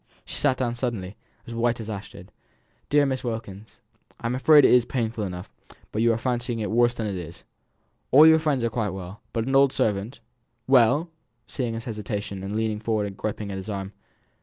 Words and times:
She 0.25 0.35
sat 0.37 0.57
down 0.57 0.73
suddenly, 0.73 1.15
as 1.45 1.53
white 1.53 1.79
as 1.79 1.87
ashes. 1.87 2.25
"Dear 2.89 3.05
Miss 3.05 3.23
Wilkins, 3.23 3.81
I'm 4.19 4.33
afraid 4.33 4.65
it 4.65 4.73
is 4.73 4.83
painful 4.83 5.23
enough, 5.23 5.51
but 5.91 6.01
you 6.01 6.11
are 6.11 6.17
fancying 6.17 6.57
it 6.57 6.71
worse 6.71 6.95
than 6.95 7.05
it 7.05 7.13
is. 7.17 7.43
All 8.09 8.25
your 8.25 8.39
friends 8.39 8.63
are 8.63 8.71
quite 8.71 8.89
well; 8.97 9.21
but 9.31 9.45
an 9.45 9.55
old 9.55 9.71
servant" 9.71 10.19
"Well!" 10.75 11.03
she 11.03 11.05
said, 11.05 11.53
seeing 11.55 11.73
his 11.75 11.85
hesitation, 11.85 12.41
and 12.43 12.55
leaning 12.55 12.79
forwards 12.79 13.09
and 13.09 13.17
griping 13.17 13.51
at 13.51 13.57
his 13.57 13.69
arm. 13.69 13.93